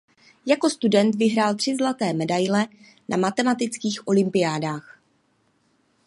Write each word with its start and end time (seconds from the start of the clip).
Jako 0.45 0.69
student 0.69 1.15
vyhrál 1.15 1.55
tři 1.55 1.75
zlaté 1.75 2.13
medaile 2.13 2.67
na 3.09 3.17
matematických 3.17 4.07
olympiádách. 4.07 4.99